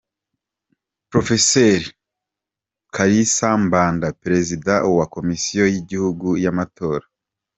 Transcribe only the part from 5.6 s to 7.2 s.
y’Igihugu y’Amatora.